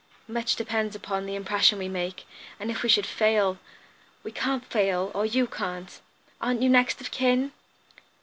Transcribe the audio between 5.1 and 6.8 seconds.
or you can't. Aren't you